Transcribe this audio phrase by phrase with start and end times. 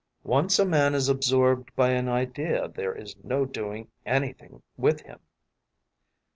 [0.23, 5.19] Once a man is absorbed by an idea there is no doing anything with him.